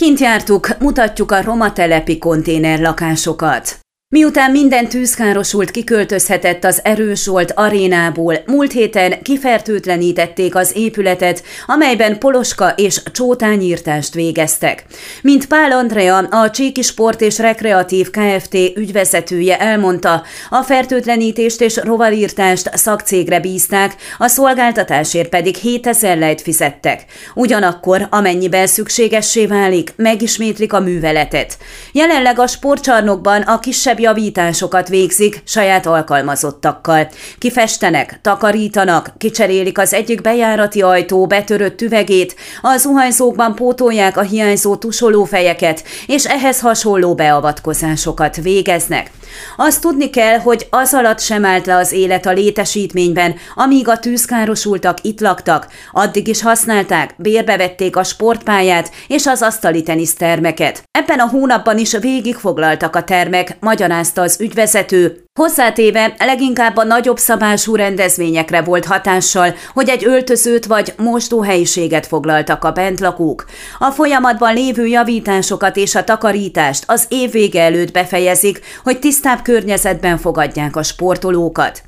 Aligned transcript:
Kint 0.00 0.20
jártuk, 0.20 0.78
mutatjuk 0.78 1.32
a 1.32 1.42
roma 1.42 1.72
telepi 1.72 2.18
konténerlakásokat. 2.18 3.79
Miután 4.12 4.50
minden 4.50 4.88
tűzkárosult 4.88 5.70
kiköltözhetett 5.70 6.64
az 6.64 6.80
Erős 6.84 7.26
volt 7.26 7.52
arénából, 7.52 8.34
múlt 8.46 8.72
héten 8.72 9.22
kifertőtlenítették 9.22 10.54
az 10.54 10.72
épületet, 10.74 11.42
amelyben 11.66 12.18
poloska 12.18 12.68
és 12.68 13.02
csótányírtást 13.12 14.14
végeztek. 14.14 14.84
Mint 15.22 15.46
Pál 15.46 15.72
Andrea, 15.72 16.18
a 16.18 16.50
Csíki 16.50 16.82
Sport 16.82 17.20
és 17.20 17.38
Rekreatív 17.38 18.10
Kft. 18.10 18.54
ügyvezetője 18.54 19.58
elmondta, 19.58 20.22
a 20.48 20.62
fertőtlenítést 20.62 21.60
és 21.60 21.76
rovarírtást 21.76 22.76
szakcégre 22.76 23.40
bízták, 23.40 23.94
a 24.18 24.28
szolgáltatásért 24.28 25.28
pedig 25.28 25.56
7000 25.56 26.18
lejt 26.18 26.40
fizettek. 26.40 27.04
Ugyanakkor, 27.34 28.06
amennyiben 28.10 28.66
szükségessé 28.66 29.46
válik, 29.46 29.92
megismétlik 29.96 30.72
a 30.72 30.80
műveletet. 30.80 31.58
Jelenleg 31.92 32.38
a 32.38 32.46
sportcsarnokban 32.46 33.42
a 33.42 33.58
kisebb 33.58 33.98
javításokat 34.00 34.88
végzik 34.88 35.42
saját 35.44 35.86
alkalmazottakkal. 35.86 37.08
Kifestenek, 37.38 38.18
takarítanak, 38.22 39.12
kicserélik 39.18 39.78
az 39.78 39.94
egyik 39.94 40.20
bejárati 40.20 40.82
ajtó 40.82 41.26
betörött 41.26 41.80
üvegét, 41.80 42.36
a 42.62 42.76
zuhanyzókban 42.76 43.54
pótolják 43.54 44.16
a 44.16 44.22
hiányzó 44.22 44.76
tusolófejeket, 44.76 45.84
és 46.06 46.24
ehhez 46.24 46.60
hasonló 46.60 47.14
beavatkozásokat 47.14 48.36
végeznek. 48.36 49.10
Azt 49.56 49.80
tudni 49.80 50.10
kell, 50.10 50.38
hogy 50.38 50.66
az 50.70 50.94
alatt 50.94 51.20
sem 51.20 51.44
állt 51.44 51.66
le 51.66 51.76
az 51.76 51.92
élet 51.92 52.26
a 52.26 52.32
létesítményben, 52.32 53.34
amíg 53.54 53.88
a 53.88 53.98
tűzkárosultak 53.98 54.98
itt 55.02 55.20
laktak, 55.20 55.66
addig 55.92 56.28
is 56.28 56.42
használták, 56.42 57.14
bérbevették 57.16 57.96
a 57.96 58.04
sportpályát 58.04 58.90
és 59.06 59.26
az 59.26 59.42
asztali 59.42 59.82
tenisztermeket. 59.82 60.82
Ebben 60.90 61.18
a 61.18 61.28
hónapban 61.28 61.78
is 61.78 61.96
végigfoglaltak 62.00 62.96
a 62.96 63.04
termek, 63.04 63.56
magyarázta 63.90 64.22
az 64.22 64.40
ügyvezető, 64.40 65.24
Hozzátéve 65.40 66.14
leginkább 66.18 66.76
a 66.76 66.84
nagyobb 66.84 67.18
szabású 67.18 67.74
rendezvényekre 67.74 68.62
volt 68.62 68.84
hatással, 68.84 69.54
hogy 69.74 69.88
egy 69.88 70.04
öltözőt 70.04 70.66
vagy 70.66 70.94
mostóhelyiséget 70.96 72.06
foglaltak 72.06 72.64
a 72.64 72.72
bentlakók. 72.72 73.44
A 73.78 73.90
folyamatban 73.90 74.54
lévő 74.54 74.86
javításokat 74.86 75.76
és 75.76 75.94
a 75.94 76.04
takarítást 76.04 76.84
az 76.86 77.06
év 77.08 77.30
vége 77.30 77.62
előtt 77.62 77.92
befejezik, 77.92 78.60
hogy 78.82 78.98
tisztább 78.98 79.42
környezetben 79.42 80.18
fogadják 80.18 80.76
a 80.76 80.82
sportolókat. 80.82 81.82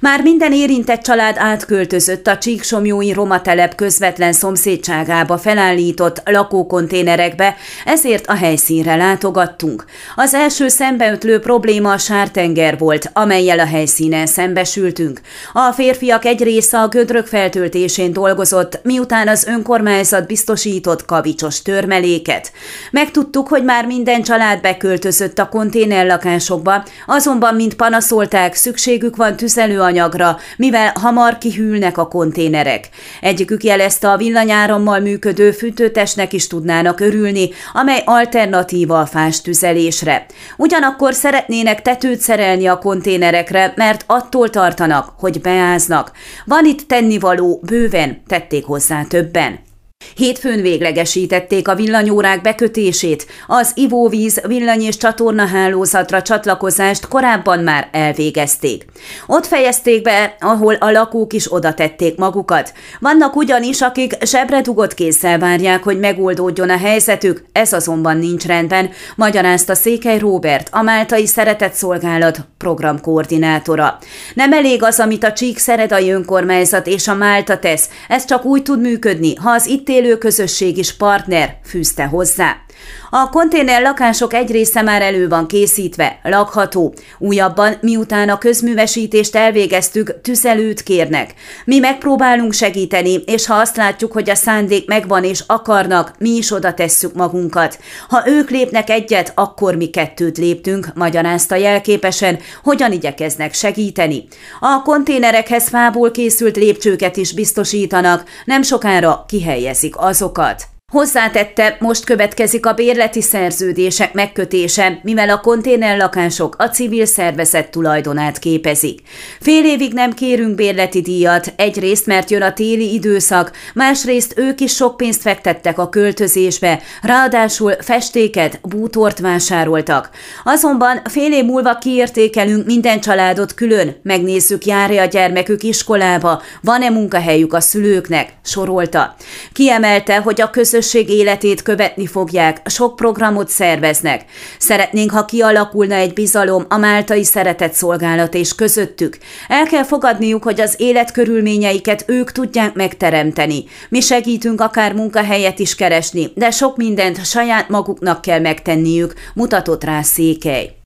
Már 0.00 0.22
minden 0.22 0.52
érintett 0.52 1.02
család 1.02 1.36
átköltözött 1.38 2.26
a 2.26 2.38
Csíksomjói 2.38 3.12
Roma 3.12 3.42
telep 3.42 3.74
közvetlen 3.74 4.32
szomszédságába 4.32 5.38
felállított 5.38 6.22
lakókonténerekbe, 6.24 7.56
ezért 7.84 8.26
a 8.26 8.34
helyszínre 8.34 8.96
látogattunk. 8.96 9.84
Az 10.16 10.34
első 10.34 10.68
szembeötlő 10.68 11.40
probléma 11.40 11.92
a 11.92 11.98
sártenger 11.98 12.78
volt, 12.78 13.10
amelyel 13.12 13.58
a 13.58 13.66
helyszínen 13.66 14.26
szembesültünk. 14.26 15.20
A 15.52 15.72
férfiak 15.72 16.24
egy 16.24 16.42
része 16.42 16.78
a 16.78 16.88
gödrök 16.88 17.26
feltöltésén 17.26 18.12
dolgozott, 18.12 18.80
miután 18.82 19.28
az 19.28 19.44
önkormányzat 19.46 20.26
biztosított 20.26 21.04
kavicsos 21.04 21.62
törmeléket. 21.62 22.52
Megtudtuk, 22.90 23.48
hogy 23.48 23.64
már 23.64 23.86
minden 23.86 24.22
család 24.22 24.60
beköltözött 24.60 25.38
a 25.38 25.48
konténerlakásokba, 25.48 26.84
azonban, 27.06 27.54
mint 27.54 27.74
panaszolták, 27.74 28.54
szükségük 28.54 29.16
van 29.16 29.36
tüzelő 29.36 29.54
anyagra, 29.56 30.36
mivel 30.56 30.92
hamar 31.00 31.38
kihűlnek 31.38 31.98
a 31.98 32.08
konténerek. 32.08 32.88
Egyikük 33.20 33.64
jelezte 33.64 34.10
a 34.10 34.16
villanyárammal 34.16 35.00
működő 35.00 35.50
fűtőtesnek 35.50 36.32
is 36.32 36.46
tudnának 36.46 37.00
örülni, 37.00 37.48
amely 37.72 38.02
alternatíva 38.04 39.00
a 39.00 39.06
fás 39.06 39.40
tüzelésre. 39.40 40.26
Ugyanakkor 40.56 41.14
szeretnének 41.14 41.82
tetőt 41.82 42.20
szerelni 42.20 42.66
a 42.66 42.78
konténerekre, 42.78 43.72
mert 43.76 44.04
attól 44.06 44.50
tartanak, 44.50 45.12
hogy 45.18 45.40
beáznak. 45.40 46.12
Van 46.44 46.64
itt 46.64 46.88
tennivaló, 46.88 47.60
bőven, 47.62 48.22
tették 48.26 48.64
hozzá 48.64 49.02
többen. 49.02 49.65
Hétfőn 50.14 50.62
véglegesítették 50.62 51.68
a 51.68 51.74
villanyórák 51.74 52.40
bekötését, 52.40 53.26
az 53.46 53.72
ivóvíz 53.74 54.40
villany- 54.46 54.82
és 54.82 54.96
csatornahálózatra 54.96 56.22
csatlakozást 56.22 57.08
korábban 57.08 57.58
már 57.58 57.88
elvégezték. 57.92 58.84
Ott 59.26 59.46
fejezték 59.46 60.02
be, 60.02 60.36
ahol 60.40 60.74
a 60.74 60.90
lakók 60.90 61.32
is 61.32 61.52
oda 61.52 61.74
tették 61.74 62.16
magukat. 62.16 62.72
Vannak 63.00 63.36
ugyanis, 63.36 63.80
akik 63.80 64.16
sebre 64.22 64.60
dugott 64.60 64.94
kézzel 64.94 65.38
várják, 65.38 65.82
hogy 65.82 65.98
megoldódjon 65.98 66.70
a 66.70 66.78
helyzetük, 66.78 67.44
ez 67.52 67.72
azonban 67.72 68.16
nincs 68.16 68.44
rendben, 68.46 68.90
magyarázta 69.16 69.74
Székely 69.74 70.18
Róbert, 70.18 70.68
a 70.72 70.82
Máltai 70.82 71.26
Szeretett 71.26 71.72
Szolgálat 71.72 72.38
programkoordinátora. 72.58 73.98
Nem 74.34 74.52
elég 74.52 74.82
az, 74.82 75.00
amit 75.00 75.24
a 75.24 75.32
Csík 75.32 75.58
Szeredai 75.58 76.10
Önkormányzat 76.10 76.86
és 76.86 77.08
a 77.08 77.14
Málta 77.14 77.58
tesz, 77.58 77.88
ez 78.08 78.24
csak 78.24 78.44
úgy 78.44 78.62
tud 78.62 78.80
működni, 78.80 79.34
ha 79.34 79.50
az 79.50 79.66
itt 79.66 79.84
élő 79.96 80.18
közösség 80.18 80.76
is 80.76 80.96
partner, 80.96 81.58
fűzte 81.64 82.06
hozzá. 82.06 82.65
A 83.10 83.30
konténer 83.30 83.82
lakások 83.82 84.34
egy 84.34 84.50
része 84.50 84.82
már 84.82 85.02
elő 85.02 85.28
van 85.28 85.46
készítve, 85.46 86.20
lakható. 86.22 86.94
Újabban, 87.18 87.76
miután 87.80 88.28
a 88.28 88.38
közművesítést 88.38 89.36
elvégeztük, 89.36 90.20
tüzelőt 90.20 90.82
kérnek. 90.82 91.34
Mi 91.64 91.78
megpróbálunk 91.78 92.52
segíteni, 92.52 93.22
és 93.26 93.46
ha 93.46 93.54
azt 93.54 93.76
látjuk, 93.76 94.12
hogy 94.12 94.30
a 94.30 94.34
szándék 94.34 94.86
megvan 94.86 95.24
és 95.24 95.42
akarnak, 95.46 96.12
mi 96.18 96.30
is 96.30 96.52
oda 96.52 96.74
tesszük 96.74 97.14
magunkat. 97.14 97.78
Ha 98.08 98.22
ők 98.28 98.50
lépnek 98.50 98.90
egyet, 98.90 99.32
akkor 99.34 99.74
mi 99.74 99.86
kettőt 99.86 100.38
léptünk, 100.38 100.88
magyarázta 100.94 101.54
jelképesen, 101.54 102.38
hogyan 102.62 102.92
igyekeznek 102.92 103.54
segíteni. 103.54 104.24
A 104.60 104.82
konténerekhez 104.82 105.68
fából 105.68 106.10
készült 106.10 106.56
lépcsőket 106.56 107.16
is 107.16 107.32
biztosítanak, 107.32 108.24
nem 108.44 108.62
sokára 108.62 109.24
kihelyezik 109.28 109.94
azokat. 109.96 110.75
Hozzátette, 110.96 111.76
most 111.80 112.04
következik 112.04 112.66
a 112.66 112.72
bérleti 112.72 113.22
szerződések 113.22 114.12
megkötése, 114.12 115.00
mivel 115.02 115.30
a 115.30 115.40
konténerlakások 115.40 116.54
a 116.58 116.64
civil 116.64 117.06
szervezet 117.06 117.70
tulajdonát 117.70 118.38
képezik. 118.38 119.00
Fél 119.40 119.64
évig 119.64 119.92
nem 119.92 120.12
kérünk 120.12 120.54
bérleti 120.54 121.00
díjat, 121.00 121.52
egyrészt 121.56 122.06
mert 122.06 122.30
jön 122.30 122.42
a 122.42 122.52
téli 122.52 122.92
időszak, 122.92 123.50
másrészt 123.74 124.38
ők 124.38 124.60
is 124.60 124.74
sok 124.74 124.96
pénzt 124.96 125.20
fektettek 125.20 125.78
a 125.78 125.88
költözésbe, 125.88 126.80
ráadásul 127.02 127.72
festéket, 127.80 128.60
bútort 128.62 129.18
vásároltak. 129.18 130.10
Azonban 130.44 131.02
fél 131.10 131.32
év 131.32 131.44
múlva 131.44 131.78
kiértékelünk 131.78 132.66
minden 132.66 133.00
családot 133.00 133.54
külön, 133.54 133.96
megnézzük 134.02 134.64
jár 134.64 134.90
a 134.90 135.04
gyermekük 135.04 135.62
iskolába, 135.62 136.42
van-e 136.62 136.88
munkahelyük 136.88 137.52
a 137.52 137.60
szülőknek, 137.60 138.32
sorolta. 138.44 139.14
Kiemelte, 139.52 140.16
hogy 140.16 140.40
a 140.40 140.50
közös 140.50 140.84
közösség 140.86 141.18
életét 141.18 141.62
követni 141.62 142.06
fogják, 142.06 142.68
sok 142.68 142.96
programot 142.96 143.48
szerveznek. 143.48 144.24
Szeretnénk, 144.58 145.10
ha 145.10 145.24
kialakulna 145.24 145.94
egy 145.94 146.12
bizalom 146.12 146.64
a 146.68 146.76
máltai 146.76 147.24
szeretett 147.24 147.72
szolgálat 147.72 148.34
és 148.34 148.54
közöttük. 148.54 149.18
El 149.48 149.66
kell 149.66 149.84
fogadniuk, 149.84 150.42
hogy 150.42 150.60
az 150.60 150.74
életkörülményeiket 150.78 152.04
ők 152.06 152.32
tudják 152.32 152.74
megteremteni. 152.74 153.64
Mi 153.88 154.00
segítünk 154.00 154.60
akár 154.60 154.92
munkahelyet 154.92 155.58
is 155.58 155.74
keresni, 155.74 156.30
de 156.34 156.50
sok 156.50 156.76
mindent 156.76 157.24
saját 157.24 157.68
maguknak 157.68 158.20
kell 158.20 158.40
megtenniük, 158.40 159.14
mutatott 159.34 159.84
rá 159.84 160.02
Székely. 160.02 160.85